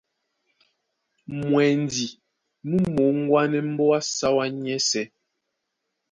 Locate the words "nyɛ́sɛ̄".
4.63-5.05